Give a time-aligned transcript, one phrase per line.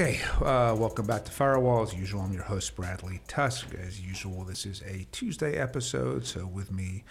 [0.00, 1.82] Okay, uh, welcome back to Firewall.
[1.82, 3.66] As usual, I'm your host, Bradley Tusk.
[3.74, 6.24] As usual, this is a Tuesday episode.
[6.24, 7.02] So with me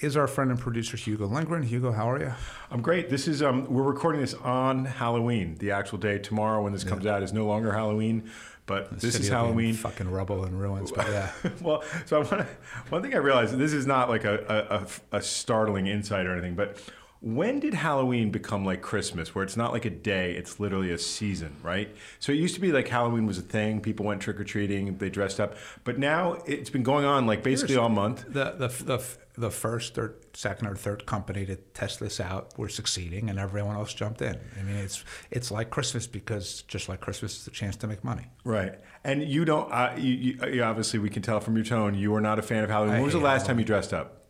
[0.00, 1.62] is our friend and producer, Hugo Lindgren.
[1.62, 2.32] Hugo, how are you?
[2.70, 3.10] I'm great.
[3.10, 5.56] This is um, we're recording this on Halloween.
[5.58, 8.30] The actual day tomorrow, when this comes out, is no longer Halloween,
[8.64, 9.74] but this City is will be in Halloween.
[9.74, 10.90] Fucking rubble and ruins.
[10.90, 12.46] But yeah, well, so I wanna,
[12.88, 16.54] one thing I realized this is not like a, a, a startling insight or anything,
[16.54, 16.78] but
[17.22, 20.98] when did Halloween become like Christmas, where it's not like a day, it's literally a
[20.98, 21.94] season, right?
[22.18, 24.98] So it used to be like Halloween was a thing, people went trick or treating,
[24.98, 25.54] they dressed up,
[25.84, 28.24] but now it's been going on like basically all month.
[28.28, 29.04] the the the
[29.34, 33.76] the first or second or third company to test this out were succeeding, and everyone
[33.76, 34.36] else jumped in.
[34.58, 38.02] I mean, it's it's like Christmas because just like Christmas is a chance to make
[38.02, 38.26] money.
[38.42, 39.70] Right, and you don't.
[39.70, 42.64] Uh, you, you, obviously we can tell from your tone you are not a fan
[42.64, 42.94] of Halloween.
[42.94, 44.21] When was the last time you dressed up?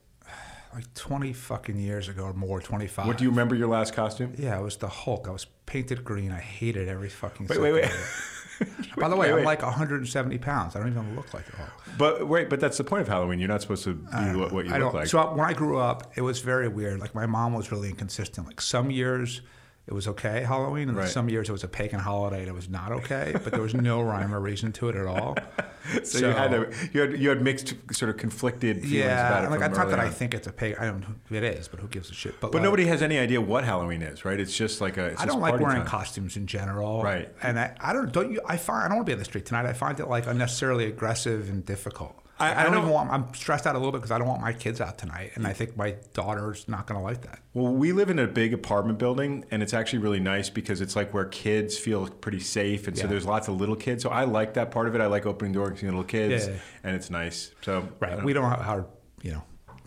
[0.74, 3.06] Like twenty fucking years ago or more, twenty five.
[3.06, 4.34] What do you remember your last costume?
[4.38, 5.26] Yeah, it was the Hulk.
[5.28, 6.32] I was painted green.
[6.32, 7.46] I hated every fucking.
[7.46, 7.90] Wait, second wait, wait.
[8.96, 9.44] By the way, Wait, I'm wait.
[9.44, 10.76] like 170 pounds.
[10.76, 11.70] I don't even look like the Hulk.
[11.98, 13.40] But wait, but that's the point of Halloween.
[13.40, 14.94] You're not supposed to be what, what you I look don't.
[14.94, 15.08] like.
[15.08, 17.00] So when I grew up, it was very weird.
[17.00, 18.46] Like my mom was really inconsistent.
[18.46, 19.40] Like some years
[19.86, 21.08] it was okay Halloween, and Right.
[21.08, 23.32] some years it was a pagan holiday and it was not okay.
[23.32, 25.36] But there was no rhyme or reason to it at all.
[26.04, 29.44] so, you had a, you had you had mixed sort of conflicted feelings yeah, about
[29.44, 29.50] it.
[29.50, 30.78] like I not that I think it's a pagan.
[30.78, 32.40] I don't know who it is, but who gives a shit?
[32.40, 34.38] But like, nobody has any idea what Halloween is, right?
[34.38, 35.06] It's just like a.
[35.06, 35.86] It's I don't like wearing time.
[35.86, 37.02] costumes in general.
[37.02, 37.28] Right.
[37.42, 39.24] And I, I don't don't you I find I don't want to be on the
[39.24, 39.66] street tonight.
[39.66, 42.21] I find it like unnecessarily aggressive and difficult.
[42.42, 44.18] I- I, I don't don't- even want I'm stressed out a little bit because I
[44.18, 45.32] don't want my kids out tonight.
[45.34, 47.38] And I think my daughter's not gonna like that.
[47.54, 50.96] Well, we live in a big apartment building, and it's actually really nice because it's
[50.96, 54.02] like where kids feel pretty safe, and so there's lots of little kids.
[54.02, 55.00] So I like that part of it.
[55.00, 56.54] I like opening doors and seeing little kids, Yeah.
[56.84, 57.52] and it's nice.
[57.62, 58.12] So Right.
[58.16, 58.86] don't- We don't have how
[59.22, 59.42] you know,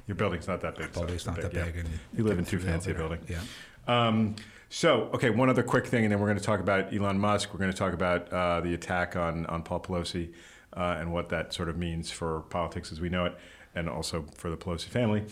[0.08, 0.94] your building's not that big.
[0.94, 1.66] so building's not that yeah.
[1.66, 3.20] big and you live in get too fancy a building.
[3.28, 3.40] Yeah.
[3.88, 4.36] Um,
[4.70, 7.54] so, okay, one other quick thing, and then we're going to talk about Elon Musk.
[7.54, 10.34] We're going to talk about uh, the attack on, on Paul Pelosi
[10.76, 13.38] uh, and what that sort of means for politics as we know it,
[13.74, 15.26] and also for the Pelosi family.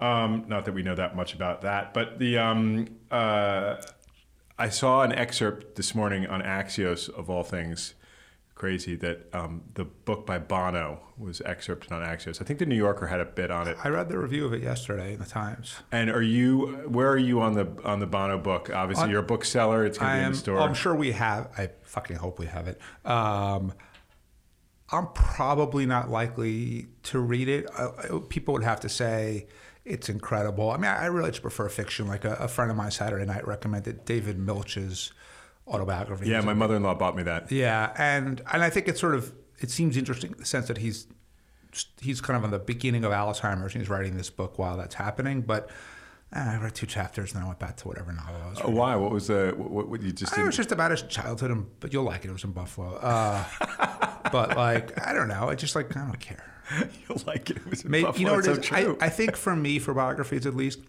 [0.00, 3.76] Um, not that we know that much about that, but the um, uh,
[4.58, 7.94] I saw an excerpt this morning on Axios, of all things,
[8.58, 12.42] crazy that um, the book by Bono was excerpted on Axios.
[12.42, 13.76] I think the New Yorker had a bit on it.
[13.82, 15.76] I read the review of it yesterday in the Times.
[15.92, 16.66] And are you?
[16.88, 18.70] Where are you on the on the Bono book?
[18.74, 19.84] Obviously, On- you're a bookseller.
[19.84, 20.60] It's going to be in the store.
[20.60, 21.48] I'm sure we have.
[21.56, 22.80] I fucking hope we have it.
[23.04, 23.72] Um,
[24.90, 27.66] I'm probably not likely to read it.
[27.76, 29.46] I, I- people would have to say
[29.84, 30.70] it's incredible.
[30.70, 32.06] I mean, I really just prefer fiction.
[32.08, 35.12] Like a, a friend of mine Saturday night recommended David Milch's
[35.66, 36.28] autobiography.
[36.28, 37.50] yeah, my mother-in-law bought me that.
[37.52, 40.78] Yeah, and and I think it's sort of it seems interesting in the sense that
[40.78, 41.06] he's
[42.00, 44.94] he's kind of on the beginning of Alzheimer's and he's writing this book while that's
[44.94, 45.42] happening.
[45.42, 45.70] But
[46.32, 48.58] I read two chapters and then I went back to whatever novel I was.
[48.58, 48.76] Oh, reading.
[48.76, 48.96] why?
[48.96, 49.54] What was the?
[49.56, 50.46] What, what you just It didn't?
[50.48, 52.28] was just about his childhood, and, but you'll like it.
[52.28, 52.96] It was in Buffalo.
[52.96, 53.44] Uh,
[54.32, 56.44] but like I don't know, I just like I don't care.
[57.08, 57.56] You'll like it.
[57.56, 58.20] It was in Maybe, Buffalo.
[58.20, 58.80] you know what It's it so is?
[58.80, 58.98] I, true.
[59.00, 60.80] I think for me, for biographies at least,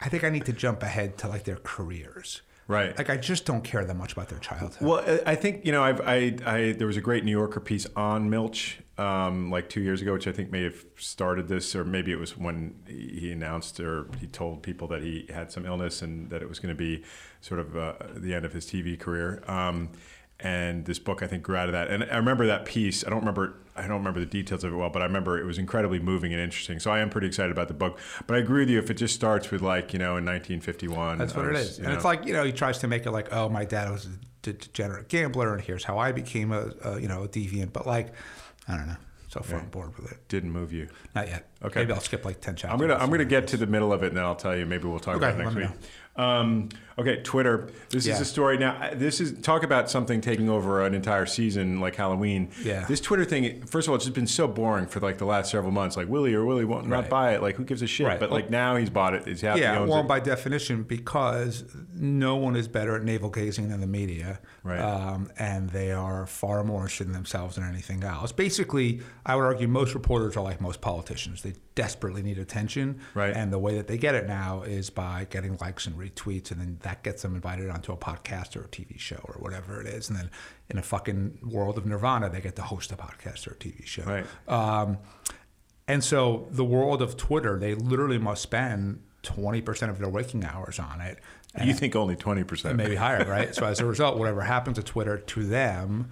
[0.00, 2.40] I think I need to jump ahead to like their careers.
[2.68, 2.96] Right.
[2.96, 4.86] Like I just don't care that much about their childhood.
[4.86, 7.60] Well, I- I think you know, I've, I, I, there was a great New Yorker
[7.60, 11.74] piece on Milch, um, like two years ago, which I think may have started this,
[11.76, 15.64] or maybe it was when he announced or he told people that he had some
[15.64, 17.04] illness and that it was going to be
[17.40, 19.42] sort of uh, the end of his TV career.
[19.48, 19.90] Um,
[20.40, 21.88] and this book, I think, grew out of that.
[21.88, 23.04] And I remember that piece.
[23.04, 23.54] I don't remember.
[23.74, 26.32] I don't remember the details of it well, but I remember it was incredibly moving
[26.32, 26.78] and interesting.
[26.78, 27.98] So I am pretty excited about the book.
[28.28, 28.78] But I agree with you.
[28.78, 31.78] If it just starts with like you know in 1951, That's what was, is.
[31.78, 33.64] you And know- it's like, you know, he tries to make it like, oh, my
[33.64, 34.10] dad was a
[34.42, 37.72] degenerate gambler, and here's how I became a, a you know, a deviant.
[37.72, 38.12] But like,
[38.68, 38.96] I don't know.
[39.28, 40.26] So far, I'm bored with it.
[40.28, 40.88] didn't move you.
[41.14, 41.48] Not yet.
[41.62, 41.80] Okay.
[41.80, 42.72] Maybe I'll skip like 10 chapters.
[42.72, 44.64] I'm gonna I'm gonna get to the middle of it and then I'll tell you.
[44.64, 45.80] Maybe we'll talk Okay, about it next week.
[46.16, 47.68] Um, okay, Twitter.
[47.90, 48.14] This Yeah.
[48.14, 48.58] is a story.
[48.58, 52.50] Now, this is talk about something taking over an entire season like Halloween.
[52.64, 52.86] Yeah.
[52.88, 53.62] This Twitter thing.
[53.66, 55.96] First of all, it's just been so boring for like the last several months.
[55.96, 57.42] Like Willie or Willie won't not buy it.
[57.42, 58.06] Like who gives a shit?
[58.06, 58.18] Right.
[58.18, 59.26] But like now he's bought it.
[59.26, 59.60] He's happy.
[59.60, 60.08] Yeah, well, it.
[60.08, 64.80] by definition, because no one is better at navel gazing than the media, Right.
[64.80, 68.32] Um, and they are far more interested in themselves than anything else.
[68.32, 73.34] Basically, I would argue most reporters are like most politicians; they desperately need attention, Right.
[73.34, 76.60] And the way that they get it now is by getting likes and retweets, and
[76.60, 79.86] then that gets them invited onto a podcast or a TV show or whatever it
[79.86, 80.30] is, and then
[80.70, 83.86] in a fucking world of Nirvana, they get to host a podcast or a TV
[83.86, 84.26] show, Right.
[84.48, 84.98] um,
[85.86, 90.78] and so the world of Twitter, they literally must spend 20% of their waking hours
[90.78, 91.18] on it.
[91.64, 92.76] you think only twenty percent?
[92.76, 93.54] Maybe higher, right?
[93.58, 96.10] so as a result, whatever happens to Twitter to them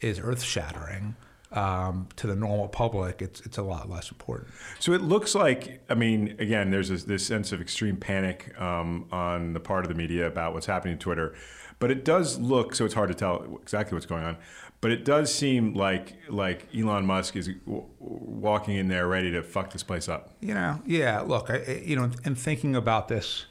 [0.00, 1.16] is earth shattering.
[1.52, 4.50] Um, to the normal public, it's it's a lot less important.
[4.78, 9.06] So it looks like, I mean, again, there's this, this sense of extreme panic um,
[9.12, 11.34] on the part of the media about what's happening to Twitter,
[11.78, 14.36] but it does look so it's hard to tell exactly what's going on.
[14.80, 19.42] But it does seem like like Elon Musk is w- walking in there ready to
[19.42, 20.34] fuck this place up.
[20.40, 21.20] You know, yeah.
[21.20, 23.46] Look, I, you know, in thinking about this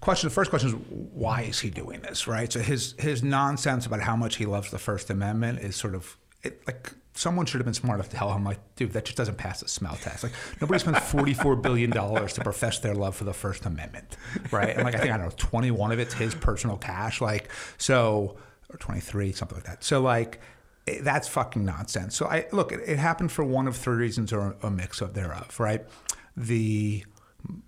[0.00, 0.74] question, the first question is
[1.12, 2.52] why is he doing this, right?
[2.52, 6.16] So his his nonsense about how much he loves the First Amendment is sort of
[6.42, 9.16] it, like someone should have been smart enough to tell him, like, dude, that just
[9.16, 10.22] doesn't pass the smell test.
[10.22, 14.16] Like, nobody spends $44 billion to profess their love for the First Amendment,
[14.50, 14.70] right?
[14.70, 17.20] And, like, I think, I don't know, 21 of it's his personal cash.
[17.20, 18.36] Like, so,
[18.70, 19.84] or 23, something like that.
[19.84, 20.40] So, like,
[20.86, 22.16] it, that's fucking nonsense.
[22.16, 25.14] So, I look, it, it happened for one of three reasons or a mix of
[25.14, 25.84] thereof, right?
[26.36, 27.04] The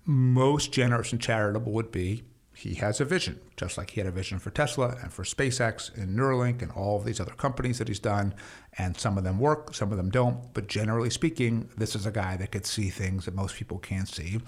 [0.05, 2.23] most generous and charitable would be
[2.55, 5.93] he has a vision, just like he had a vision for Tesla and for SpaceX
[5.95, 8.33] and Neuralink and all of these other companies that he's done.
[8.77, 10.53] And some of them work, some of them don't.
[10.53, 14.07] But generally speaking, this is a guy that could see things that most people can't
[14.07, 14.39] see.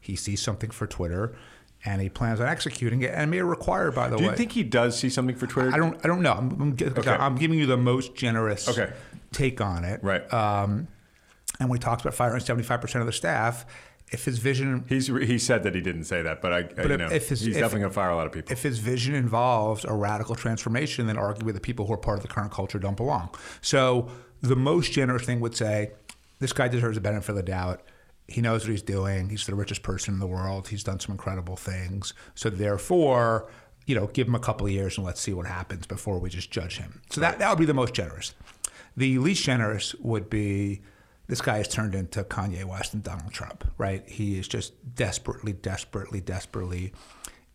[0.00, 1.36] He sees something for Twitter
[1.84, 3.10] and he plans on executing it.
[3.14, 4.28] And may require, by the Do way.
[4.28, 5.70] Do you think he does see something for Twitter?
[5.72, 5.96] I don't.
[6.02, 6.32] I don't know.
[6.32, 7.10] I'm, I'm, Okay.
[7.10, 8.92] I'm giving you the most generous Okay.
[9.32, 10.02] take on it.
[10.02, 10.30] Right.
[10.32, 10.88] Um,
[11.58, 13.66] and when he talks about firing 75 percent of the staff,
[14.12, 16.90] if his vision He's he said that he didn't say that, but I, I you
[16.92, 18.52] if- know, if his- he's if- definitely gonna fire a lot of people.
[18.52, 22.22] if his vision involves a radical transformation, then arguably the people who are part of
[22.22, 23.30] the current culture don't belong.
[23.60, 24.08] So
[24.40, 25.92] the most generous thing would say,
[26.38, 27.82] this guy deserves a benefit of the doubt.
[28.26, 29.28] He knows what he's doing.
[29.28, 30.68] He's the richest person in the world.
[30.68, 32.14] He's done some incredible things.
[32.34, 33.50] So therefore,
[33.86, 36.30] you know, give him a couple of years and let's see what happens before we
[36.30, 37.02] just judge him.
[37.10, 38.34] So that, that would be the most generous.
[38.96, 40.80] The least generous would be
[41.30, 44.06] this guy has turned into Kanye West and Donald Trump, right?
[44.08, 46.92] He is just desperately, desperately, desperately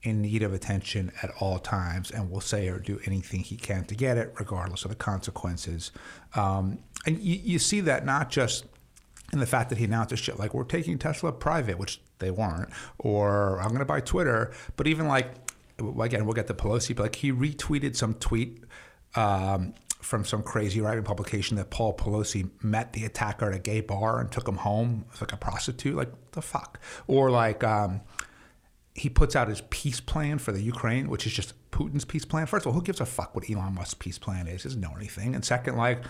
[0.01, 3.83] in need of attention at all times and will say or do anything he can
[3.85, 5.91] to get it, regardless of the consequences.
[6.35, 8.65] Um, and you, you see that not just
[9.33, 12.69] in the fact that he announces shit like we're taking Tesla private, which they weren't,
[12.97, 15.33] or I'm going to buy Twitter, but even like
[15.99, 18.63] again, we'll get to Pelosi, but like he retweeted some tweet
[19.15, 19.73] um,
[20.05, 23.81] from some crazy right wing publication that Paul Pelosi met the attacker at a gay
[23.81, 25.95] bar and took him home as like a prostitute.
[25.95, 27.63] Like the fuck, or like.
[27.63, 28.01] Um,
[28.97, 32.45] he puts out his peace plan for the Ukraine, which is just Putin's peace plan.
[32.45, 34.63] First of all, who gives a fuck what Elon Musk's peace plan is?
[34.63, 35.35] He doesn't know anything.
[35.35, 36.01] And second, like,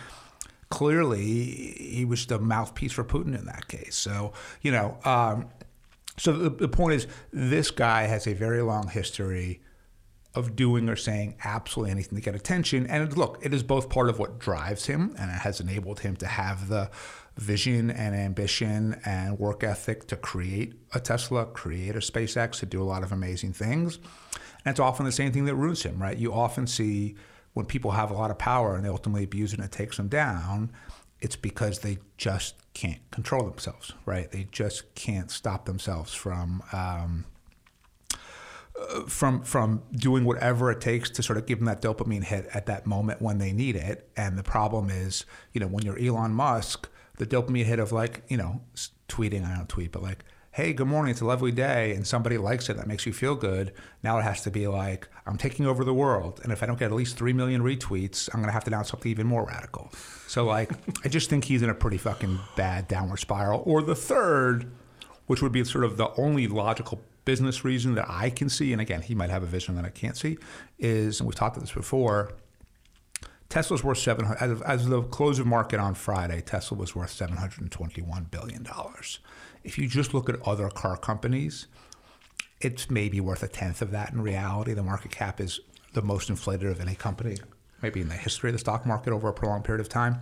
[0.69, 3.95] clearly he was the mouthpiece for Putin in that case.
[3.95, 5.47] So, you know, um,
[6.17, 9.61] so the, the point is this guy has a very long history
[10.35, 12.85] of doing or saying absolutely anything to get attention.
[12.87, 16.15] And look, it is both part of what drives him and it has enabled him
[16.17, 16.89] to have the
[17.37, 22.81] vision and ambition and work ethic to create a Tesla, create a SpaceX, to do
[22.81, 23.97] a lot of amazing things.
[24.65, 26.17] And it's often the same thing that ruins him, right?
[26.17, 27.15] You often see
[27.53, 29.97] when people have a lot of power and they ultimately abuse it and it takes
[29.97, 30.71] them down,
[31.21, 34.29] it's because they just can't control themselves, right?
[34.31, 36.61] They just can't stop themselves from.
[36.73, 37.25] Um,
[39.03, 42.65] from from doing whatever it takes to sort of give them that dopamine hit at
[42.65, 44.09] that moment when they need it.
[44.15, 48.23] And the problem is, you know, when you're Elon Musk, the dopamine hit of like,
[48.27, 48.61] you know,
[49.07, 52.37] tweeting, I don't tweet, but like, hey, good morning, it's a lovely day, and somebody
[52.37, 53.73] likes it, that makes you feel good.
[54.03, 56.79] Now it has to be like, I'm taking over the world, and if I don't
[56.79, 59.91] get at least three million retweets, I'm gonna have to announce something even more radical.
[60.27, 60.71] So like,
[61.05, 63.63] I just think he's in a pretty fucking bad downward spiral.
[63.65, 64.71] Or the third,
[65.27, 68.81] which would be sort of the only logical business reason that I can see, and
[68.81, 70.37] again, he might have a vision that I can't see,
[70.79, 72.31] is, and we've talked about this before,
[73.49, 76.95] Tesla's worth 700, as of, as of the close of market on Friday, Tesla was
[76.95, 78.67] worth $721 billion.
[79.63, 81.67] If you just look at other car companies,
[82.61, 84.73] it's maybe worth a tenth of that in reality.
[84.73, 85.59] The market cap is
[85.93, 87.37] the most inflated of any company,
[87.81, 90.21] maybe in the history of the stock market over a prolonged period of time.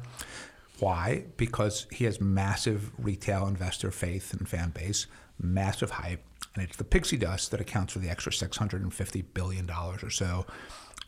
[0.80, 1.26] Why?
[1.38, 5.08] Because he has massive retail investor faith and fan base,
[5.40, 6.24] massive hype,
[6.56, 10.46] and it's the pixie dust that accounts for the extra $650 billion or so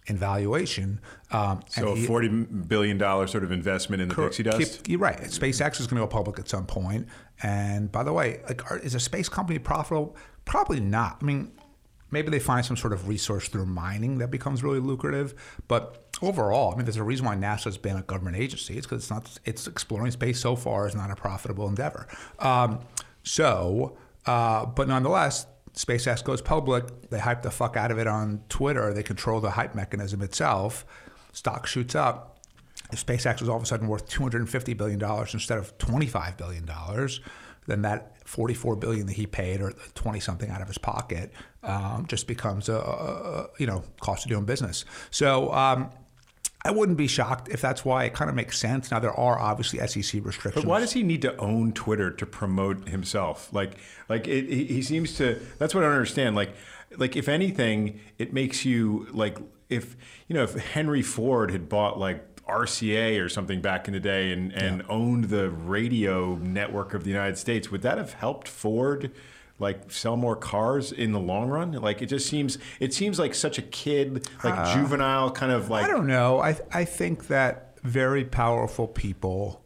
[0.08, 1.00] in valuation.
[1.32, 4.58] Um, so he- forty billion dollar sort of investment in the pixie dust.
[4.84, 5.20] Keep- you're right.
[5.22, 7.08] SpaceX is going to go public at some point.
[7.44, 10.16] And by the way, like, are, is a space company profitable?
[10.46, 11.18] Probably not.
[11.22, 11.52] I mean,
[12.12, 15.34] maybe they find some sort of resource through mining that becomes really lucrative.
[15.68, 18.78] But overall, I mean, there's a reason why NASA's been a government agency.
[18.78, 19.40] It's because it's not.
[19.44, 22.08] It's exploring space so far is not a profitable endeavor.
[22.40, 22.80] Um,
[23.24, 25.48] so, uh, but nonetheless.
[25.74, 27.10] SpaceX goes public.
[27.10, 28.94] They hype the fuck out of it on Twitter.
[28.94, 30.86] They control the hype mechanism itself.
[31.34, 32.36] Stock shoots up
[32.92, 35.02] if SpaceX was all of a sudden worth $250 billion
[35.34, 36.70] instead of $25 billion,
[37.68, 41.32] then that 44 billion that he paid or 20 something out of his pocket
[41.64, 44.86] um, just becomes a, a, you know cost of doing business.
[45.10, 45.90] So um,
[46.66, 48.90] I wouldn't be shocked if that's why it kind of makes sense.
[48.90, 50.66] Now there are obviously SEC restrictions.
[50.66, 53.54] But why does he need to own Twitter to promote himself?
[53.54, 53.78] Like,
[54.10, 55.40] like it, he, seems to.
[55.60, 56.36] That's what I don't understand.
[56.36, 56.56] Like,
[56.98, 59.38] like if anything, it makes you like
[59.70, 59.96] if
[60.28, 64.32] you know if Henry Ford had bought like RCA or something back in the day
[64.32, 64.88] and, and yeah.
[64.90, 69.12] owned the radio network of the United States, would that have helped Ford?
[69.60, 71.72] Like sell more cars in the long run?
[71.74, 75.70] Like it just seems it seems like such a kid, like uh, juvenile kind of
[75.70, 75.86] like.
[75.86, 76.40] I don't know.
[76.40, 79.64] I I think that very powerful people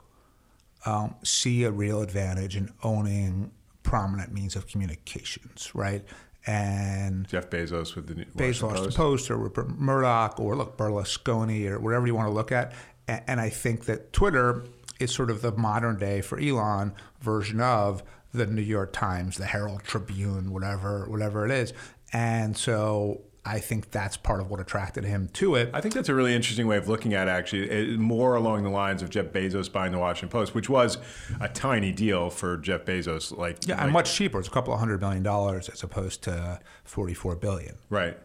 [0.85, 3.51] um, see a real advantage in owning
[3.83, 6.03] prominent means of communications, right?
[6.45, 8.97] And Jeff Bezos with the New Bezos Post.
[8.97, 12.73] Post or Rupert Murdoch or look Berlusconi or whatever you want to look at.
[13.07, 14.63] And, and I think that Twitter
[14.99, 19.45] is sort of the modern day for Elon version of the New York Times, the
[19.45, 21.73] Herald Tribune, whatever whatever it is.
[22.13, 25.71] And so I think that's part of what attracted him to it.
[25.73, 28.63] I think that's a really interesting way of looking at it, actually, it, more along
[28.63, 30.97] the lines of Jeff Bezos buying the Washington Post, which was
[31.39, 33.35] a tiny deal for Jeff Bezos.
[33.35, 34.39] Like yeah, like, and much cheaper.
[34.39, 37.77] It's a couple of hundred million dollars as opposed to forty-four billion.
[37.89, 38.17] Right,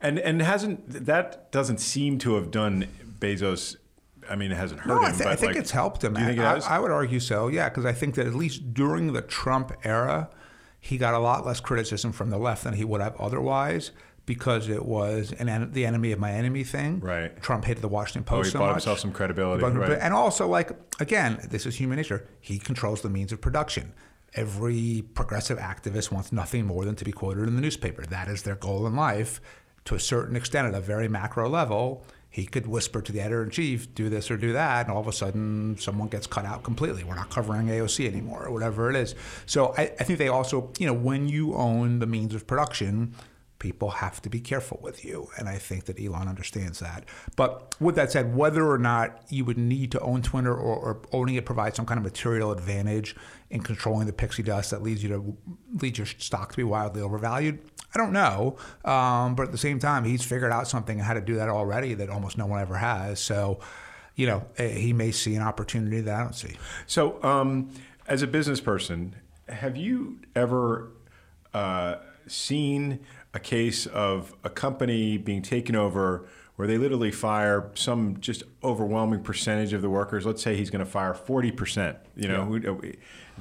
[0.00, 2.86] and and hasn't that doesn't seem to have done
[3.18, 3.76] Bezos
[4.30, 5.04] I mean, it hasn't hurt no, him.
[5.04, 6.14] I, th- I think like, it's helped him.
[6.14, 6.66] Do you think it I, has?
[6.66, 7.48] I would argue so.
[7.48, 10.30] Yeah, because I think that at least during the Trump era,
[10.78, 13.90] he got a lot less criticism from the left than he would have otherwise
[14.26, 17.00] because it was an en- the enemy of my enemy thing.
[17.00, 17.42] Right.
[17.42, 18.74] Trump hated the Washington Post oh, he so bought much.
[18.76, 19.64] himself some credibility.
[19.64, 19.98] Right.
[20.00, 20.70] And also, like
[21.00, 22.28] again, this is human nature.
[22.40, 23.92] He controls the means of production.
[24.34, 28.02] Every progressive activist wants nothing more than to be quoted in the newspaper.
[28.06, 29.40] That is their goal in life,
[29.86, 33.42] to a certain extent, at a very macro level he could whisper to the editor
[33.42, 36.44] in chief, do this or do that, and all of a sudden someone gets cut
[36.44, 37.02] out completely.
[37.02, 39.16] We're not covering AOC anymore, or whatever it is.
[39.46, 43.16] So I, I, think they also, you know, when you own the means of production,
[43.58, 45.28] people have to be careful with you.
[45.36, 47.04] And I think that Elon understands that.
[47.36, 51.02] But with that said, whether or not you would need to own Twitter or, or
[51.12, 53.14] owning it provides some kind of material advantage
[53.50, 55.36] in controlling the pixie dust that leads you to
[55.82, 59.78] lead your stock to be wildly overvalued, I don't know, um, but at the same
[59.78, 62.76] time, he's figured out something how to do that already that almost no one ever
[62.76, 63.18] has.
[63.20, 63.58] So,
[64.14, 66.56] you know, eh, he may see an opportunity that I don't see.
[66.86, 67.70] So, um,
[68.06, 69.16] as a business person,
[69.48, 70.90] have you ever
[71.52, 73.00] uh, seen
[73.34, 76.28] a case of a company being taken over?
[76.60, 80.26] Where they literally fire some just overwhelming percentage of the workers.
[80.26, 81.96] Let's say he's going to fire 40%.
[82.16, 82.92] You know, yeah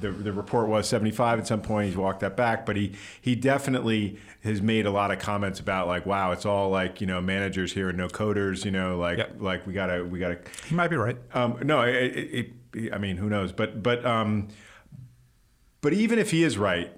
[0.01, 1.87] the, the report was 75 at some point.
[1.87, 5.87] He's walked that back, but he he definitely has made a lot of comments about
[5.87, 8.65] like, wow, it's all like you know managers here and no coders.
[8.65, 9.35] You know, like yep.
[9.39, 10.39] like we gotta we gotta.
[10.67, 11.17] He might be right.
[11.33, 13.51] Um, no, it, it, it, I mean, who knows?
[13.51, 14.47] But but um,
[15.81, 16.91] but even if he is right,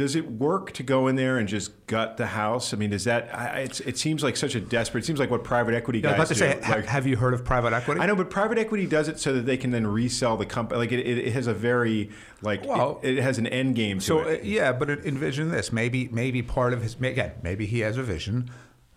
[0.00, 2.72] does it work to go in there and just gut the house?
[2.72, 5.04] I mean, is that I, it seems like such a desperate.
[5.04, 6.62] It seems like what private equity guys yeah, I was about to do.
[6.62, 8.00] say, like, have you heard of private equity?
[8.00, 10.78] I know, but private equity does it so that they can then resell the company.
[10.78, 12.08] Like it, it, has a very
[12.40, 14.00] like well, it, it, has an end game.
[14.00, 15.70] so uh, yeah, but envision this.
[15.70, 18.50] Maybe maybe part of his again, maybe he has a vision.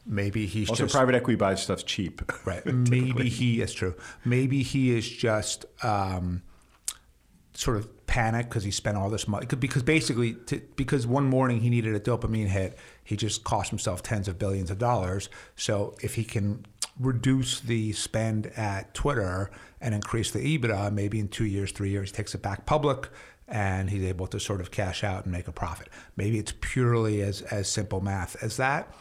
[0.05, 2.21] Maybe he's also just, private equity buys stuff cheap.
[2.45, 2.65] Right.
[2.65, 3.95] maybe he is true.
[4.23, 5.65] Maybe he is just.
[5.83, 6.43] Um,
[7.55, 11.61] sort of panic because he spent all this money because basically to, because one morning
[11.61, 15.29] he needed a dopamine hit he just cost himself tens of billions of dollars.
[15.55, 16.63] So if he can
[16.99, 19.49] reduce the spend at twitter
[19.81, 23.09] and increase the ebitda maybe in two years three years he takes it back public
[23.47, 25.89] and he's able to sort of cash out and make a profit.
[26.15, 28.93] Maybe it's purely as as simple math as that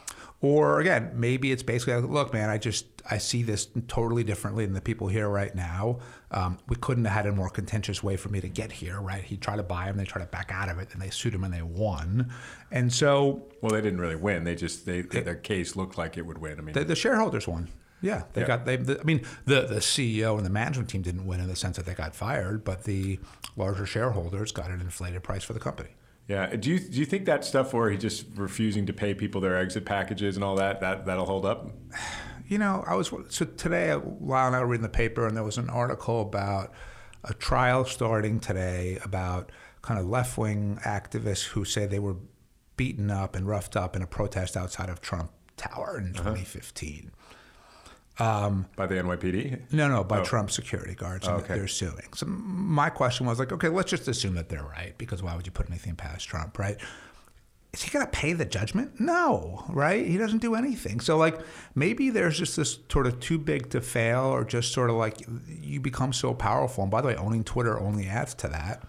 [0.42, 4.64] or again maybe it's basically like, look man i just I see this totally differently
[4.64, 5.99] than the people here right now.
[6.30, 9.22] Um, we couldn't have had a more contentious way for me to get here, right?
[9.22, 11.34] He tried to buy him, they tried to back out of it, and they sued
[11.34, 12.32] him and they won.
[12.70, 14.44] And so, well, they didn't really win.
[14.44, 16.58] They just they, they their case looked like it would win.
[16.58, 17.68] I mean, the, the shareholders won.
[18.00, 18.46] Yeah, they yeah.
[18.46, 18.76] got they.
[18.76, 21.76] The, I mean, the the CEO and the management team didn't win in the sense
[21.76, 23.20] that they got fired, but the
[23.56, 25.90] larger shareholders got an inflated price for the company.
[26.29, 26.55] Yeah.
[26.57, 29.57] Do you do you think that stuff where he's just refusing to pay people their
[29.57, 31.71] exit packages and all that that that'll hold up?
[32.49, 35.59] You know, I was so today while I was reading the paper, and there was
[35.59, 36.73] an article about
[37.25, 39.50] a trial starting today about
[39.81, 42.17] kind of left wing activists who say they were
[42.76, 46.31] beaten up and roughed up in a protest outside of Trump Tower in uh-huh.
[46.31, 47.12] 2015.
[48.19, 49.73] Um, by the NYPD?
[49.73, 50.25] No, no, by oh.
[50.25, 51.26] Trump security guards.
[51.26, 51.54] Oh, okay.
[51.54, 52.12] They're suing.
[52.14, 55.47] So my question was like, okay, let's just assume that they're right because why would
[55.47, 56.78] you put anything past Trump, right?
[57.73, 59.00] is he going to pay the judgment?
[59.00, 60.07] No, right?
[60.07, 61.00] He doesn't do anything.
[61.00, 61.38] So, like,
[61.75, 65.23] maybe there's just this sort of too big to fail, or just sort of like
[65.49, 66.85] you become so powerful.
[66.85, 68.83] And by the way, owning Twitter only adds to that.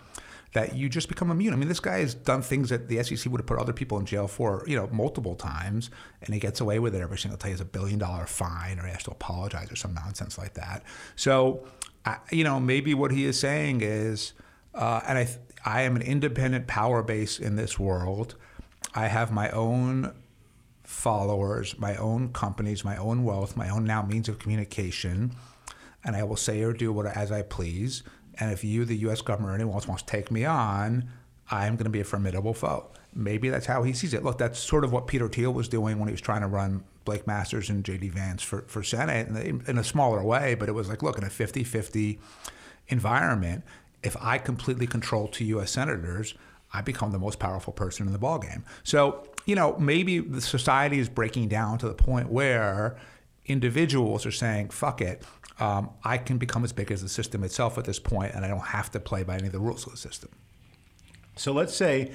[0.53, 1.53] That you just become immune.
[1.53, 3.97] I mean, this guy has done things that the SEC would have put other people
[3.99, 5.89] in jail for, you know, multiple times,
[6.21, 7.49] and he gets away with it every single time.
[7.49, 10.53] He has a billion dollar fine, or he has to apologize, or some nonsense like
[10.53, 10.83] that.
[11.15, 11.65] So,
[12.05, 14.33] I, you know, maybe what he is saying is,
[14.75, 15.27] uh, and I,
[15.65, 18.35] I am an independent power base in this world.
[18.93, 20.13] I have my own
[20.83, 25.31] followers, my own companies, my own wealth, my own now means of communication,
[26.03, 28.03] and I will say or do what as I please.
[28.39, 29.21] And if you, the U.S.
[29.21, 31.09] government, or anyone else wants to take me on,
[31.51, 32.89] I'm going to be a formidable foe.
[33.13, 34.23] Maybe that's how he sees it.
[34.23, 36.83] Look, that's sort of what Peter Thiel was doing when he was trying to run
[37.05, 38.09] Blake Masters and J.D.
[38.09, 40.55] Vance for, for Senate in, in a smaller way.
[40.55, 42.19] But it was like, look, in a 50 50
[42.87, 43.63] environment,
[44.01, 45.71] if I completely control two U.S.
[45.71, 46.33] senators,
[46.73, 48.63] I become the most powerful person in the ballgame.
[48.83, 52.97] So, you know, maybe the society is breaking down to the point where
[53.45, 55.23] individuals are saying, fuck it,
[55.63, 58.49] um, I can become as big as the system itself at this point, and I
[58.49, 60.29] don't have to play by any of the rules of the system.
[61.37, 62.11] So let's say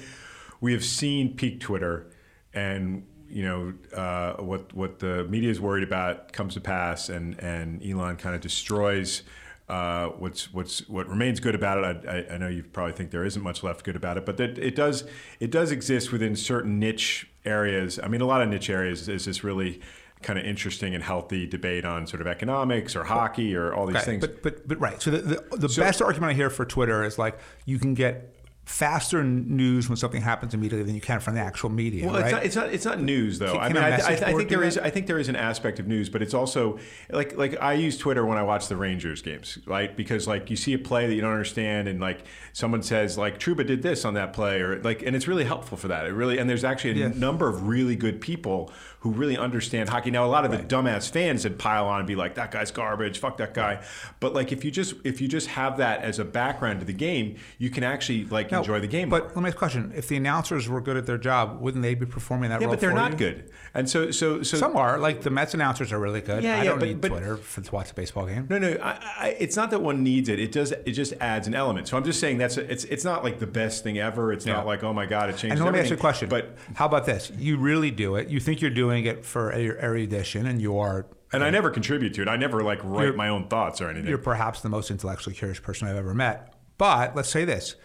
[0.61, 2.11] we have seen peak Twitter,
[2.53, 7.39] and you know uh, what what the media is worried about comes to pass, and
[7.39, 9.23] and Elon kind of destroys.
[9.67, 12.07] Uh, what's what's what remains good about it.
[12.07, 14.59] I, I, know you probably think there isn't much left good about it, but that
[14.59, 15.05] it does
[15.39, 17.99] it does exist within certain niche areas.
[18.01, 19.81] I mean, a lot of niche areas is this really
[20.21, 23.95] kind of interesting and healthy debate on sort of economics or hockey or all these
[23.97, 24.21] okay, things.
[24.21, 25.01] But but but right.
[25.01, 27.93] So the the, the so, best argument I hear for Twitter is like you can
[27.93, 28.35] get
[28.69, 32.05] faster news when something happens immediately than you can from the actual media.
[32.05, 32.25] Well, right?
[32.25, 32.73] it's, not, it's not.
[32.73, 33.53] It's not news though.
[33.53, 34.77] Can, I mean, I, I, I, think there is.
[34.77, 36.77] I think there is an aspect of news, but it's also
[37.09, 39.97] like like I use Twitter when I watch the Rangers games, right?
[39.97, 43.39] Because like you see a play that you don't understand, and like someone says like
[43.39, 46.05] Trouba did this on that play, or like, and it's really helpful for that.
[46.05, 47.13] It really and there's actually a yeah.
[47.15, 50.11] number of really good people who really understand hockey.
[50.11, 50.67] Now, a lot of right.
[50.67, 53.19] the dumbass fans would pile on and be like, "That guy's garbage.
[53.19, 53.81] Fuck that guy."
[54.19, 56.93] But like, if you just if you just have that as a background to the
[56.93, 59.09] game, you can actually like enjoy the game.
[59.09, 61.81] But let me ask a question: If the announcers were good at their job, wouldn't
[61.81, 62.73] they be performing that yeah, role?
[62.73, 63.17] Yeah, but they're not you?
[63.17, 63.51] good.
[63.73, 64.99] And so, so, so some are.
[64.99, 66.43] Like the Mets announcers are really good.
[66.43, 68.47] Yeah, I yeah, don't but, need but, Twitter for, to watch a baseball game.
[68.49, 68.77] No, no.
[68.81, 70.39] I, I, it's not that one needs it.
[70.39, 70.71] It does.
[70.71, 71.87] It just adds an element.
[71.87, 74.33] So I'm just saying that's a, it's it's not like the best thing ever.
[74.33, 74.53] It's yeah.
[74.53, 75.55] not like oh my god, it changed.
[75.55, 76.27] And let me ask you a question.
[76.27, 77.31] But how about this?
[77.37, 78.27] You really do it.
[78.27, 81.07] You think you're doing it for erudition, and you are.
[81.31, 82.27] And I never contribute to it.
[82.27, 84.09] I never like write my own thoughts or anything.
[84.09, 86.53] You're perhaps the most intellectually curious person I've ever met.
[86.77, 87.75] But let's say this: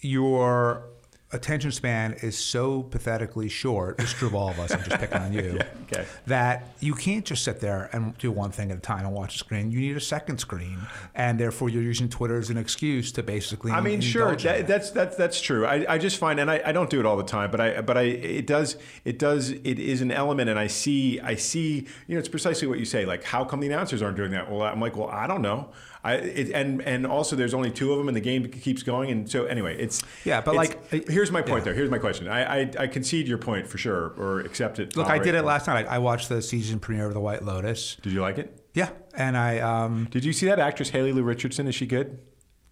[0.00, 0.84] your
[1.30, 5.18] attention span is so pathetically short, it's true of all of us, I'm just picking
[5.18, 6.06] on you, yeah, okay.
[6.26, 9.34] that you can't just sit there and do one thing at a time and watch
[9.34, 9.70] a screen.
[9.70, 10.78] You need a second screen.
[11.14, 13.72] And therefore, you're using Twitter as an excuse to basically.
[13.72, 15.66] I mean, sure, that, that's, that's, that's true.
[15.66, 17.80] I, I just find, and I, I don't do it all the time, but I,
[17.82, 20.48] but I, it does, it does, it is an element.
[20.48, 23.04] And I see, I see, you know, it's precisely what you say.
[23.04, 24.50] Like, how come the announcers aren't doing that?
[24.50, 25.70] Well, I'm like, well, I don't know.
[26.04, 29.10] I, it, and and also there's only two of them and the game keeps going
[29.10, 31.72] and so anyway it's yeah but it's, like here's my point yeah.
[31.72, 32.28] though here's my question.
[32.28, 34.96] I, I, I concede your point for sure or accept it.
[34.96, 35.86] Look I did it last night.
[35.86, 37.96] I watched the season premiere of The White Lotus.
[38.02, 38.62] Did you like it?
[38.74, 41.66] Yeah and I um, did you see that actress Haley Lu Richardson?
[41.66, 42.18] Is she good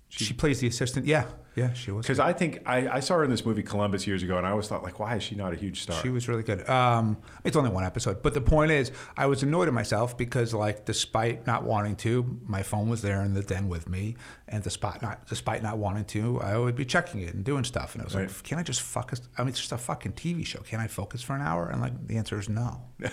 [0.09, 2.05] she, she plays the assistant yeah yeah, she was.
[2.05, 4.51] Because I think I, I, saw her in this movie Columbus years ago, and I
[4.51, 5.99] always thought, like, why is she not a huge star?
[6.03, 6.69] She was really good.
[6.69, 10.53] Um, it's only one episode, but the point is, I was annoyed at myself because,
[10.53, 14.17] like, despite not wanting to, my phone was there in the den with me,
[14.49, 17.95] and despite not despite not wanting to, I would be checking it and doing stuff,
[17.95, 18.29] and I was right.
[18.29, 19.23] like, can I just focus?
[19.39, 20.61] I mean, it's just a fucking TV show.
[20.61, 21.71] Can I focus for an hour?
[21.71, 22.83] And like, the answer is no.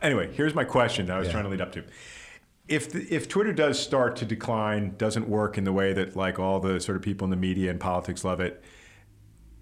[0.00, 1.32] anyway, here's my question that I was yeah.
[1.32, 1.84] trying to lead up to
[2.68, 6.38] if the, if Twitter does start to decline, doesn't work in the way that like
[6.38, 8.62] all the sort of people in the media and politics love it,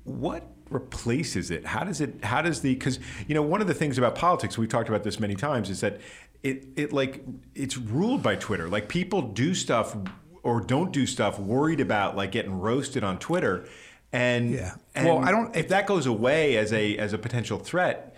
[0.05, 1.65] what replaces it?
[1.65, 2.25] How does it?
[2.25, 2.75] How does the?
[2.75, 5.71] Because you know, one of the things about politics we've talked about this many times
[5.71, 6.01] is that
[6.43, 8.69] it it like it's ruled by Twitter.
[8.69, 9.97] Like people do stuff
[10.43, 13.69] or don't do stuff worried about like getting roasted on Twitter.
[14.13, 14.75] And, yeah.
[14.95, 15.55] And well, I don't.
[15.55, 18.16] If that goes away as a as a potential threat,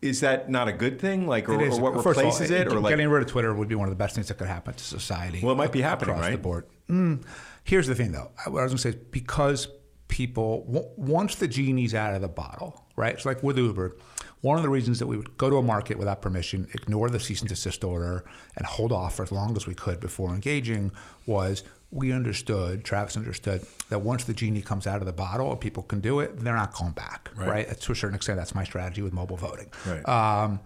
[0.00, 1.26] is that not a good thing?
[1.26, 2.66] Like, or, or what First replaces all, it?
[2.68, 4.46] Or like getting rid of Twitter would be one of the best things that could
[4.46, 5.40] happen to society.
[5.42, 6.32] Well, it might be happening across right?
[6.32, 6.66] the board.
[6.88, 7.24] Mm.
[7.64, 8.30] Here's the thing, though.
[8.46, 9.68] What I was going to say is because
[10.08, 10.64] people
[10.96, 13.14] once the genie's out of the bottle, right?
[13.14, 13.96] It's like with Uber.
[14.40, 17.18] One of the reasons that we would go to a market without permission, ignore the
[17.18, 18.24] cease and desist order,
[18.56, 20.92] and hold off for as long as we could before engaging
[21.26, 25.60] was we understood, Travis understood, that once the genie comes out of the bottle and
[25.60, 27.48] people can do it, they're not going back, right?
[27.48, 27.80] right?
[27.80, 29.70] To a certain extent, that's my strategy with mobile voting.
[29.86, 30.06] Right.
[30.06, 30.60] Um,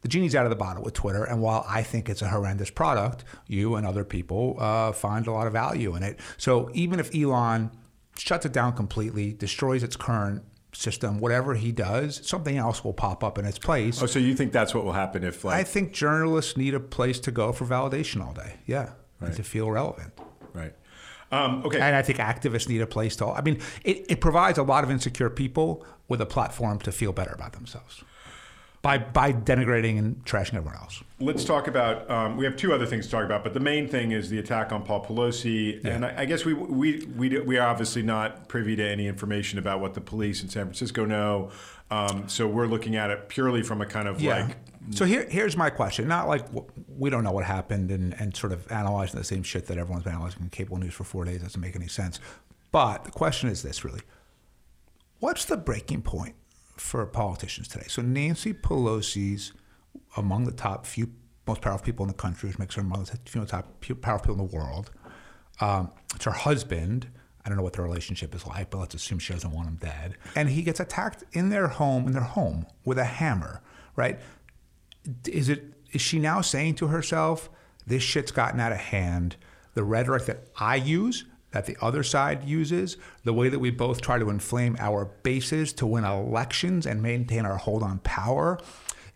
[0.00, 2.70] the genie's out of the bottle with Twitter, and while I think it's a horrendous
[2.70, 6.18] product, you and other people uh, find a lot of value in it.
[6.38, 7.70] So even if Elon
[8.18, 13.22] shuts it down completely, destroys its current system, whatever he does, something else will pop
[13.22, 14.02] up in its place.
[14.02, 16.80] Oh, so you think that's what will happen if like I think journalists need a
[16.80, 18.54] place to go for validation all day.
[18.66, 18.92] Yeah.
[19.20, 19.34] Right.
[19.34, 20.12] to feel relevant.
[20.52, 20.74] Right.
[21.30, 21.78] Um, okay.
[21.78, 23.26] And I think activists need a place to.
[23.26, 27.12] I mean, it, it provides a lot of insecure people with a platform to feel
[27.12, 28.02] better about themselves
[28.82, 31.02] by by denigrating and trashing everyone else.
[31.20, 32.10] Let's talk about.
[32.10, 34.40] Um, we have two other things to talk about, but the main thing is the
[34.40, 38.48] attack on Paul Pelosi, and I, I guess we we we we are obviously not
[38.48, 41.50] privy to any information about what the police in San Francisco know.
[41.92, 44.56] Um, so we're looking at it purely from a kind of like.
[44.90, 46.08] So here here's my question.
[46.08, 46.44] Not like
[46.88, 50.02] we don't know what happened and, and sort of analyzing the same shit that everyone's
[50.02, 52.18] been analyzing in cable news for four days doesn't make any sense.
[52.72, 54.00] But the question is this really.
[55.20, 56.34] What's the breaking point
[56.82, 57.86] for politicians today?
[57.88, 59.52] So Nancy Pelosi's
[60.16, 61.10] among the top few
[61.46, 63.66] most powerful people in the country, which makes her among the few top
[64.00, 64.90] powerful people in the world.
[65.60, 67.08] Um, it's her husband.
[67.44, 69.76] I don't know what their relationship is like, but let's assume she doesn't want him
[69.76, 70.16] dead.
[70.36, 73.62] And he gets attacked in their home, in their home, with a hammer,
[73.96, 74.20] right?
[75.28, 77.50] Is it is she now saying to herself,
[77.86, 79.36] this shit's gotten out of hand?
[79.74, 84.00] The rhetoric that I use, that the other side uses, the way that we both
[84.00, 88.58] try to inflame our bases to win elections and maintain our hold on power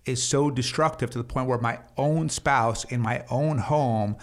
[0.05, 4.17] is so destructive to the point where my own spouse in my own home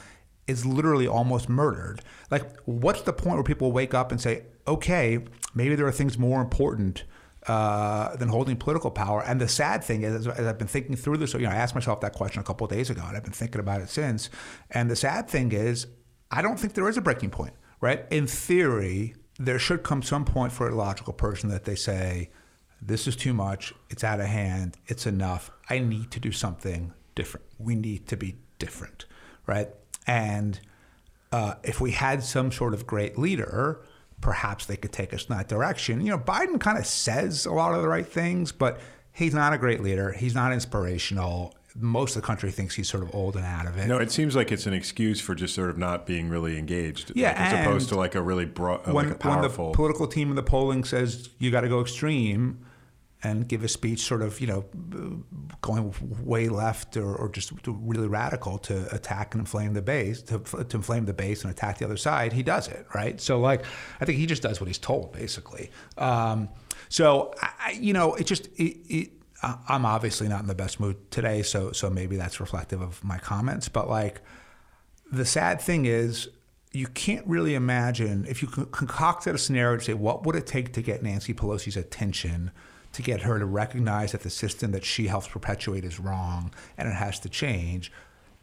[0.47, 2.01] is literally almost murdered.
[2.31, 5.19] Like, what's the point where people wake up and say, okay,
[5.53, 7.03] maybe there are things more important
[7.47, 9.23] uh, than holding political power?
[9.23, 11.75] And the sad thing is, as I've been thinking through this, you know, I asked
[11.75, 14.29] myself that question a couple days ago, and I've been thinking about it since.
[14.71, 15.87] And the sad thing is,
[16.31, 18.05] I don't think there is a breaking point, right?
[18.09, 22.29] In theory, there should come some point for a logical person that they say,
[22.81, 25.51] this is too much, it's out of hand, it's enough.
[25.69, 27.45] I need to do something different.
[27.59, 29.05] We need to be different,
[29.47, 29.67] right?
[30.07, 30.61] And
[31.33, 33.81] uh, if we had some sort of great leader,
[34.21, 35.99] perhaps they could take us in that direction.
[35.99, 38.79] You know, Biden kind of says a lot of the right things, but
[39.11, 40.13] he's not a great leader.
[40.13, 41.53] He's not inspirational.
[41.75, 43.87] Most of the country thinks he's sort of old and out of it.
[43.87, 47.11] No, it seems like it's an excuse for just sort of not being really engaged.
[47.15, 49.65] Yeah, like, as opposed to like a really broad, when, like a powerful.
[49.65, 52.65] when the political team in the polling says you got to go extreme
[53.23, 54.65] and give a speech sort of you know
[55.61, 60.39] going way left or, or just really radical to attack and inflame the base to,
[60.39, 63.63] to inflame the base and attack the other side he does it right so like
[64.01, 66.49] i think he just does what he's told basically um,
[66.89, 69.11] so I, you know it just it, it,
[69.67, 73.17] i'm obviously not in the best mood today so so maybe that's reflective of my
[73.17, 74.21] comments but like
[75.11, 76.29] the sad thing is
[76.71, 80.73] you can't really imagine if you concocted a scenario to say what would it take
[80.73, 82.51] to get Nancy Pelosi's attention
[82.93, 86.87] to get her to recognize that the system that she helps perpetuate is wrong and
[86.87, 87.91] it has to change.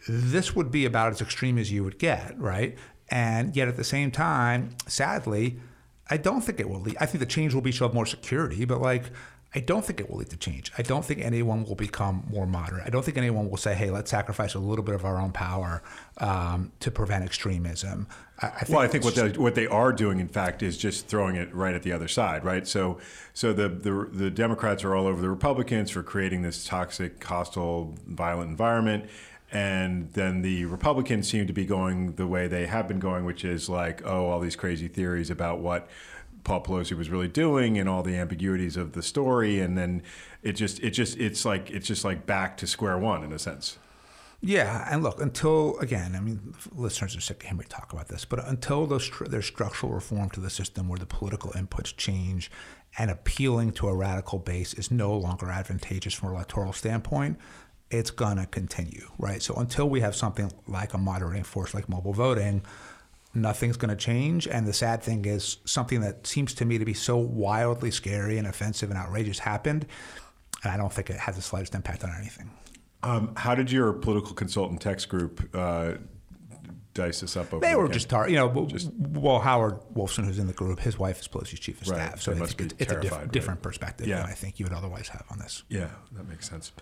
[0.09, 2.77] This would be about as extreme as you would get, right?
[3.09, 5.61] And yet at the same time, sadly,
[6.09, 6.97] I don't think it will lead.
[7.01, 9.11] I think the change will be she'll have more security, but like
[9.53, 10.71] I don't think it will lead to change.
[10.79, 12.87] I don't think anyone will become more moderate.
[12.87, 15.33] I don't think anyone will say, "Hey, let's sacrifice a little bit of our own
[15.33, 15.83] power
[16.19, 18.07] um, to prevent extremism."
[18.41, 21.09] I, I well, I think what they, what they are doing, in fact, is just
[21.09, 22.67] throwing it right at the other side, right?
[22.67, 22.99] So,
[23.35, 27.97] so the, the the Democrats are all over the Republicans for creating this toxic, hostile,
[28.07, 29.07] violent environment,
[29.51, 33.45] and then the Republicans seem to be going the way they have been going, which
[33.45, 35.89] is like, oh, all these crazy theories about what
[36.45, 40.03] Paul Pelosi was really doing and all the ambiguities of the story, and then
[40.43, 43.39] it just it just it's like it's just like back to square one in a
[43.39, 43.79] sense.
[44.43, 48.09] Yeah, and look, until again, I mean, listeners are sick of hearing me talk about
[48.09, 52.51] this, but until those, there's structural reform to the system where the political inputs change
[52.97, 57.39] and appealing to a radical base is no longer advantageous from an electoral standpoint,
[57.91, 59.43] it's gonna continue, right?
[59.43, 62.63] So until we have something like a moderating force like mobile voting,
[63.35, 64.47] nothing's going to change.
[64.49, 68.39] And the sad thing is, something that seems to me to be so wildly scary
[68.39, 69.87] and offensive and outrageous happened.
[70.63, 72.51] And I don't think it has the slightest impact on anything.
[73.03, 75.95] Um, how did your political consultant text group uh,
[76.93, 77.53] dice this up?
[77.55, 77.95] Over they the were weekend?
[77.95, 81.29] just, tar- you know, just, well, Howard Wolfson, who's in the group, his wife is
[81.29, 81.97] Pelosi's chief of Right.
[81.97, 82.21] staff.
[82.21, 83.63] So They I must think be it's, it's a diff- different right?
[83.63, 84.17] perspective Yeah.
[84.19, 85.63] than I think you would otherwise have on this.
[85.71, 86.73] Yeah, that makes sense.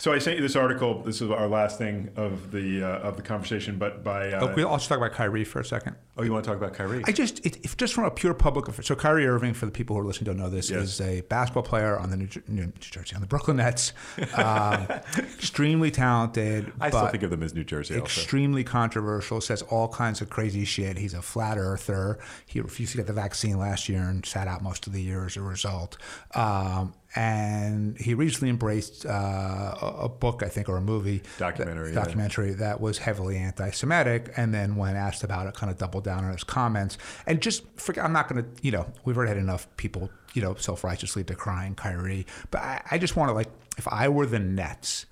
[0.00, 1.02] So I sent you this article.
[1.02, 4.56] This is our last thing of the uh, of the conversation, but by uh, Look,
[4.56, 5.94] we'll, I'll just talk about Kyrie for a second.
[6.16, 7.02] oh, you want to talk about Kyrie?
[7.06, 9.94] I just, it, if just from a pure public, so Kyrie Irving, for the people
[9.94, 10.84] who are listening, don't know this, Yes.
[10.84, 13.92] is a basketball player on the New, Jer- New Jersey, on the Brooklyn Nets.
[14.40, 14.86] Um,
[15.18, 16.72] extremely talented.
[16.80, 17.94] I still think of them as New Jersey.
[17.94, 18.04] Also.
[18.04, 19.40] extremely controversial.
[19.42, 20.96] Says all kinds of crazy shit.
[20.96, 22.18] He's a flat earther.
[22.46, 25.26] He refused to get the vaccine last year and sat out most of the year
[25.26, 25.98] as a result.
[26.34, 31.94] Um, and he recently embraced uh, a, book, I think, or a movie Documentary, that,
[31.94, 32.04] yeah.
[32.04, 34.32] documentary that was heavily anti-Semitic.
[34.36, 36.98] And then when asked about it, kind of doubled down on his comments.
[37.26, 40.42] And just forget, I'm not going to, you know, we've already had enough people, you
[40.42, 42.26] know, self-righteously decrying Kyrie.
[42.52, 45.06] But I, I just want to like, if I were the Nets,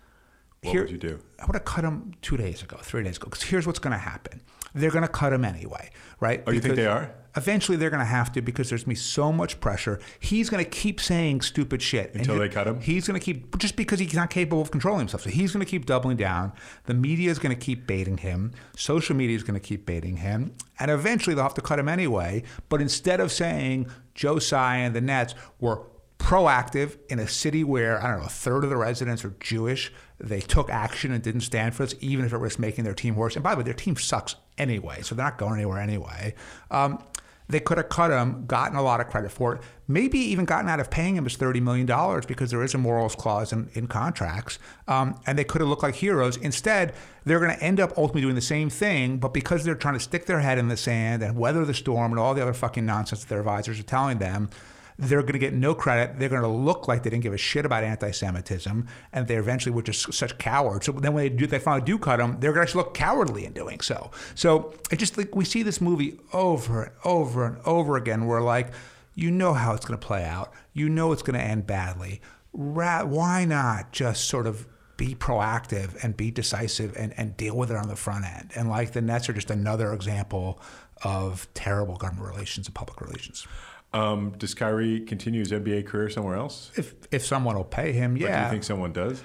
[0.63, 1.21] What would you do?
[1.39, 3.27] I would have cut him two days ago, three days ago.
[3.27, 4.41] Because here's what's going to happen:
[4.75, 6.43] they're going to cut him anyway, right?
[6.47, 7.13] Oh, you think they are?
[7.38, 10.01] Eventually, they're going to have to because there's going to be so much pressure.
[10.18, 12.81] He's going to keep saying stupid shit Until they cut him?
[12.81, 15.22] He's going to keep just because he's not capable of controlling himself.
[15.22, 16.53] So he's going to keep doubling down.
[16.87, 18.53] The media is going to keep baiting him.
[18.77, 21.88] Social media is going to keep baiting him, and eventually they'll have to cut him
[21.88, 22.42] anyway.
[22.68, 25.83] But instead of saying Joe Tsai and the Nets were
[26.18, 29.92] proactive in a city where I don't know a third of the residents are Jewish.
[30.18, 33.14] They took action and didn't stand for this, even if it was making their team
[33.14, 33.37] worse.
[33.37, 36.35] And by the way, their team sucks anyway, so they're not going anywhere anyway.
[36.70, 37.03] Um,
[37.49, 40.69] they could have cut him, gotten a lot of credit for it, maybe even gotten
[40.69, 41.87] out of paying him his $30 million
[42.27, 44.59] because there is a morals clause in, in contracts.
[44.87, 46.37] Um, and they could have looked like heroes.
[46.37, 46.93] Instead,
[47.25, 50.01] they're going to end up ultimately doing the same thing, but because they're trying to
[50.01, 52.85] stick their head in the sand and weather the storm and all the other fucking
[52.85, 54.51] nonsense that their advisors are telling them,
[54.99, 56.19] they're going to get no credit.
[56.19, 59.73] They're going to look like they didn't give a shit about anti-Semitism, and they eventually
[59.73, 60.87] were just such cowards.
[60.87, 62.39] So then when they do, they finally do cut them.
[62.41, 64.11] They're going to actually look cowardly in doing so.
[64.35, 68.41] So it just like we see this movie over and over and over again, where
[68.41, 68.73] like
[69.15, 72.21] you know how it's going to play out, you know it's going to end badly.
[72.53, 77.71] Ra- why not just sort of be proactive and be decisive and, and deal with
[77.71, 78.51] it on the front end?
[78.57, 80.61] And like the Nets are just another example
[81.05, 83.47] of terrible government relations and public relations.
[83.92, 86.70] Um, does Kyrie continue his NBA career somewhere else?
[86.77, 89.22] If if someone will pay him, But do you think someone does?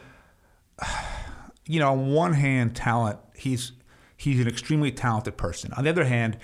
[1.66, 3.20] you know, on one hand, talent.
[3.36, 3.74] He's
[4.18, 5.74] he's an extremely talented person.
[5.74, 6.38] On the other hand,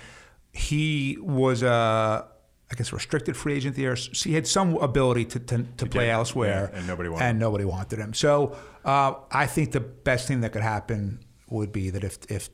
[0.52, 2.26] he was a
[2.70, 3.96] I guess restricted free agent there.
[3.96, 7.24] So he had some ability to to, to play get- elsewhere, yeah, and nobody wanted
[7.24, 8.14] and nobody wanted him.
[8.14, 12.48] So uh, I think the best thing that could happen would be that if if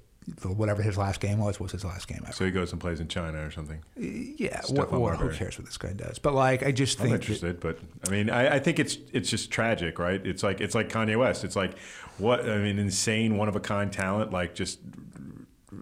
[0.44, 2.32] whatever his last game was was his last game ever.
[2.32, 3.82] So he goes and plays in China or something.
[3.96, 6.18] yeah, Stephon what, what, who cares what this guy does?
[6.18, 8.98] But like, I just I'm think that- interested, but I mean, I, I think it's
[9.12, 10.24] it's just tragic, right?
[10.26, 11.44] It's like it's like Kanye West.
[11.44, 11.78] It's like
[12.18, 14.80] what I mean, insane, one of a kind talent, like just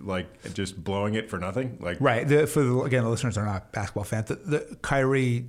[0.02, 1.78] like just blowing it for nothing.
[1.80, 2.26] Like Right.
[2.26, 4.28] The, for the, again, the listeners are not basketball fans.
[4.28, 5.46] The, the Kyrie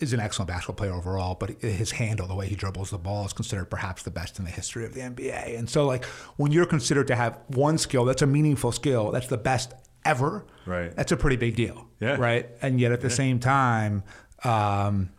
[0.00, 3.26] is an excellent basketball player overall, but his handle, the way he dribbles the ball,
[3.26, 5.58] is considered perhaps the best in the history of the NBA.
[5.58, 6.04] And so, like,
[6.36, 9.72] when you're considered to have one skill that's a meaningful skill, that's the best
[10.04, 10.44] ever.
[10.66, 10.94] Right.
[10.94, 11.88] That's a pretty big deal.
[12.00, 12.16] Yeah.
[12.16, 12.48] Right.
[12.60, 14.02] And yet, at the same time,
[14.42, 15.10] um,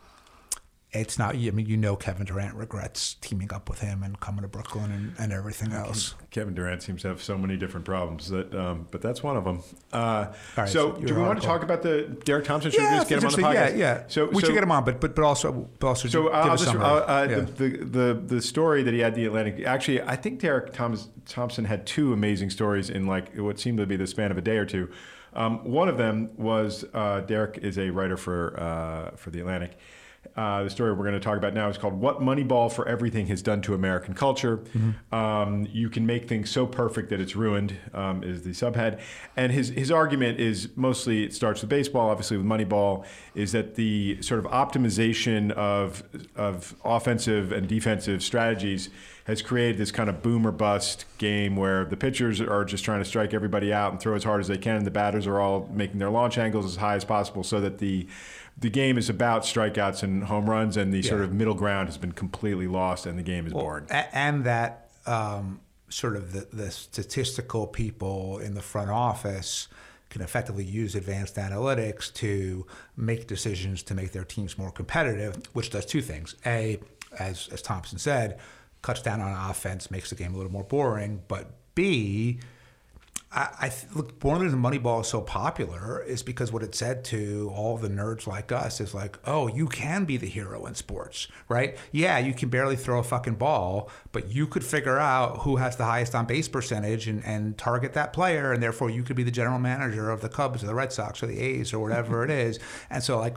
[0.95, 1.35] it's not.
[1.35, 4.91] I mean, you know, Kevin Durant regrets teaming up with him and coming to Brooklyn
[4.91, 6.15] and, and everything else.
[6.31, 9.43] Kevin Durant seems to have so many different problems that, um, but that's one of
[9.43, 9.61] them.
[9.91, 12.71] Uh, right, so, so do we want to talk about the Derek Thompson?
[12.71, 13.53] Should we Yeah, just get him on the podcast?
[13.71, 14.03] Yeah, yeah.
[14.07, 16.33] So we so, should get him on, but but but also but also So give
[16.33, 17.35] I'll us just, uh, uh, yeah.
[17.35, 19.65] the, the the the story that he had the Atlantic.
[19.65, 23.85] Actually, I think Derek Thomas, Thompson had two amazing stories in like what seemed to
[23.85, 24.89] be the span of a day or two.
[25.33, 29.77] Um, one of them was uh, Derek is a writer for uh, for the Atlantic.
[30.35, 33.27] Uh, the story we're going to talk about now is called "What Moneyball for Everything
[33.27, 34.61] Has Done to American Culture."
[35.11, 37.77] Um, you can make things so perfect that it's ruined.
[37.93, 38.99] Um, is the subhead,
[39.35, 43.75] and his his argument is mostly it starts with baseball, obviously with Moneyball, is that
[43.75, 46.03] the sort of optimization of
[46.35, 48.89] of offensive and defensive strategies
[49.25, 52.99] has created this kind of boom or bust game where the pitchers are just trying
[52.99, 55.39] to strike everybody out and throw as hard as they can, and the batters are
[55.39, 58.07] all making their launch angles as high as possible, so that the
[58.57, 61.97] the game is about strikeouts and home runs, and the sort of middle ground has
[61.97, 63.85] been completely lost, and the game is boring.
[63.89, 69.67] And that um, sort of the, the statistical people in the front office
[70.09, 72.65] can effectively use advanced analytics to
[72.95, 76.35] make decisions to make their teams more competitive, which does two things.
[76.45, 76.79] A,
[77.19, 78.39] as, as Thompson said,
[78.81, 81.21] cuts down on offense, makes the game a little more boring.
[81.27, 82.39] But B,
[83.35, 86.63] I, I th- look, one of the reasons Moneyball is so popular is because what
[86.63, 90.27] it said to all the nerds like us is like, oh, you can be the
[90.27, 91.77] hero in sports, right?
[91.91, 95.75] Yeah, you can barely throw a fucking ball, but you could figure out who has
[95.75, 99.23] the highest on base percentage and, and target that player, and therefore you could be
[99.23, 102.23] the general manager of the Cubs or the Red Sox or the A's or whatever
[102.23, 102.59] it is.
[102.89, 103.35] And so, like,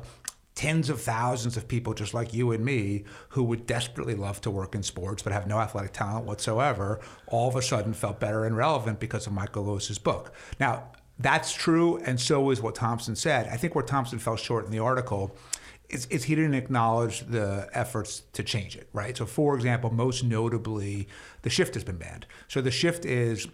[0.58, 4.50] tens of thousands of people just like you and me who would desperately love to
[4.50, 8.44] work in sports but have no athletic talent whatsoever all of a sudden felt better
[8.44, 10.34] and relevant because of Michael Lewis's book.
[10.58, 13.46] Now, that's true, and so is what Thompson said.
[13.46, 15.36] I think where Thompson fell short in the article
[15.90, 19.16] is, is he didn't acknowledge the efforts to change it, right?
[19.16, 21.06] So, for example, most notably,
[21.42, 22.26] the shift has been banned.
[22.48, 23.46] So the shift is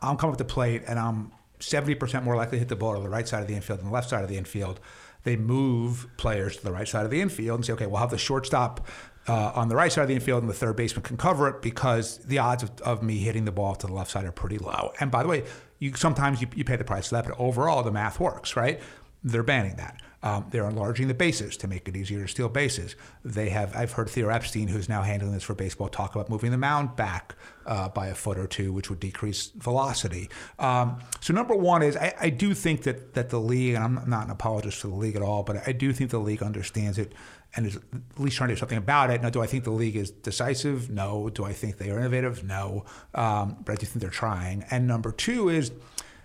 [0.00, 3.00] I'm coming up the plate and I'm 70% more likely to hit the ball to
[3.02, 4.80] the right side of the infield than the left side of the infield.
[5.24, 8.10] They move players to the right side of the infield and say, okay, we'll have
[8.10, 8.86] the shortstop
[9.26, 11.62] uh, on the right side of the infield and the third baseman can cover it
[11.62, 14.58] because the odds of, of me hitting the ball to the left side are pretty
[14.58, 14.92] low.
[15.00, 15.44] And by the way,
[15.78, 18.80] you sometimes you, you pay the price for that, but overall the math works, right?
[19.22, 20.00] They're banning that.
[20.24, 22.96] Um, they're enlarging the bases to make it easier to steal bases.
[23.26, 26.50] They have, I've heard Theo Epstein, who's now handling this for baseball, talk about moving
[26.50, 27.34] the mound back
[27.66, 30.30] uh, by a foot or two, which would decrease velocity.
[30.58, 34.08] Um, so number one is I, I do think that that the league, and I'm
[34.08, 36.98] not an apologist for the league at all, but I do think the league understands
[36.98, 37.12] it
[37.54, 37.82] and is at
[38.18, 39.20] least trying to do something about it.
[39.20, 40.88] Now, do I think the league is decisive?
[40.88, 41.28] No.
[41.28, 42.42] Do I think they are innovative?
[42.44, 42.86] No.
[43.14, 44.64] Um, but I do think they're trying.
[44.70, 45.70] And number two is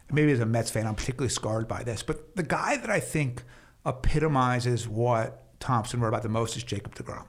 [0.10, 3.00] maybe as a Mets fan, I'm particularly scarred by this, but the guy that I
[3.00, 3.44] think
[3.86, 7.26] epitomizes what Thompson wrote about the most is Jacob DeGrom.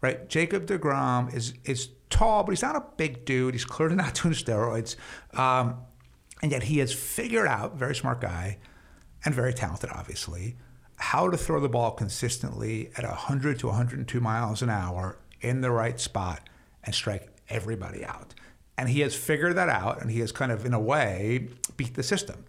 [0.00, 0.28] Right?
[0.28, 3.54] Jacob DeGrom is is tall, but he's not a big dude.
[3.54, 4.96] He's clearly not doing steroids.
[5.38, 5.76] Um,
[6.42, 8.58] and yet he has figured out, very smart guy,
[9.24, 10.56] and very talented, obviously,
[10.96, 15.70] how to throw the ball consistently at 100 to 102 miles an hour in the
[15.70, 16.48] right spot
[16.84, 18.34] and strike everybody out.
[18.78, 21.94] And he has figured that out and he has kind of, in a way, beat
[21.94, 22.44] the system.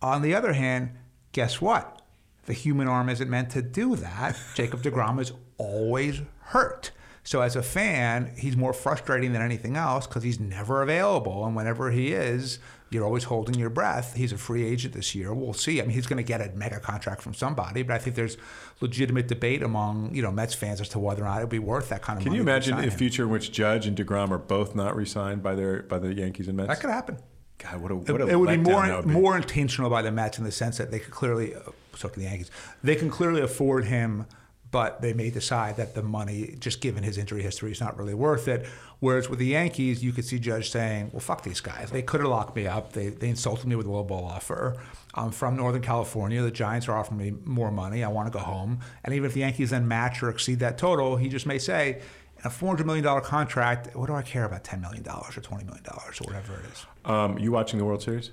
[0.00, 0.92] On the other hand,
[1.32, 2.00] guess what?
[2.46, 4.38] The human arm isn't meant to do that.
[4.54, 6.90] Jacob DeGrom is always hurt.
[7.26, 11.46] So as a fan, he's more frustrating than anything else because he's never available.
[11.46, 12.58] And whenever he is,
[12.90, 14.14] you're always holding your breath.
[14.14, 15.32] He's a free agent this year.
[15.32, 15.80] We'll see.
[15.80, 18.36] I mean, he's going to get a mega contract from somebody, but I think there's
[18.82, 21.88] legitimate debate among you know Mets fans as to whether or not it'd be worth
[21.88, 22.24] that kind of.
[22.26, 22.36] Money.
[22.38, 25.42] Can money you imagine a future in which Judge and Degrom are both not re-signed
[25.42, 26.68] by their by the Yankees and Mets?
[26.68, 27.16] that could happen?
[27.56, 29.10] God, what a It, what a it would be more would be.
[29.10, 31.54] more intentional by the Mets in the sense that they could clearly,
[31.96, 32.50] so can the Yankees,
[32.82, 34.26] they can clearly afford him,
[34.70, 38.14] but they may decide that the money, just given his injury history, is not really
[38.14, 38.66] worth it.
[39.00, 41.90] Whereas with the Yankees, you could see Judge saying, "Well, fuck these guys.
[41.90, 42.92] They could have locked me up.
[42.92, 44.76] They they insulted me with a low ball offer.
[45.14, 46.42] I'm from Northern California.
[46.42, 48.02] The Giants are offering me more money.
[48.02, 48.80] I want to go home.
[49.04, 52.00] And even if the Yankees then match or exceed that total, he just may say."
[52.40, 55.82] In a $400 million contract, what do I care about $10 million or $20 million
[55.88, 56.86] or whatever it is?
[57.06, 58.32] Um, you watching the World Series?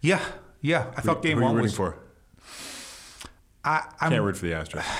[0.00, 0.20] Yeah,
[0.60, 0.90] yeah.
[0.96, 1.76] I thought game Who one was.
[1.76, 1.96] for?
[3.64, 4.84] I, I'm, Can't root for the Astros.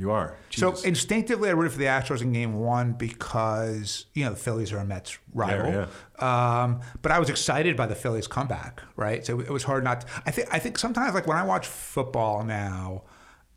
[0.00, 0.36] You are.
[0.50, 4.72] so instinctively, I rooted for the Astros in game one because you know the Phillies
[4.72, 5.88] are a Mets rival.
[6.20, 9.26] Um, but I was excited by the Phillies comeback, right?
[9.26, 10.02] So it was hard not.
[10.02, 10.54] To, I think.
[10.54, 13.02] I think sometimes, like when I watch football now,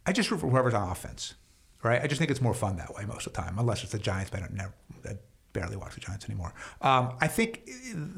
[0.07, 1.35] I just root for whoever's on offense,
[1.83, 2.01] right?
[2.01, 3.99] I just think it's more fun that way most of the time, unless it's the
[3.99, 4.31] Giants.
[4.31, 4.73] But I don't never.
[5.07, 5.17] I
[5.53, 6.55] barely watch the Giants anymore.
[6.81, 7.69] Um, I think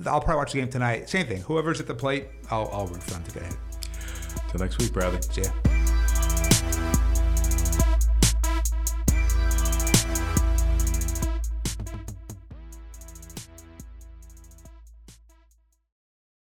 [0.06, 1.10] I'll probably watch the game tonight.
[1.10, 1.42] Same thing.
[1.42, 3.58] Whoever's at the plate, I'll, I'll root for them to get ahead.
[4.50, 5.22] Till next week, Bradley.
[5.24, 5.93] See ya.